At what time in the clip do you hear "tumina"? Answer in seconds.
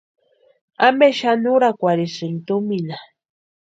2.47-2.97